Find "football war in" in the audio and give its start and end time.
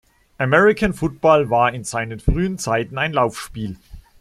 0.93-1.83